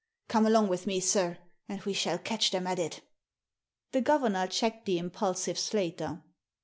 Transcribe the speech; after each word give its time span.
Come 0.29 0.47
along 0.47 0.67
with 0.69 0.87
me, 0.87 0.99
sir, 0.99 1.37
and 1.69 1.79
we 1.83 1.93
shall 1.93 2.17
catch 2.17 2.49
them 2.49 2.65
at 2.65 2.79
it" 2.79 3.01
The 3.91 4.01
governor 4.01 4.47
checked 4.47 4.87
the 4.87 4.97
impulsive 4.97 5.59
Slater. 5.59 6.23